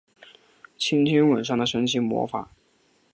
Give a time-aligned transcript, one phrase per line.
[0.79, 2.49] 轻轻吻上的神奇魔法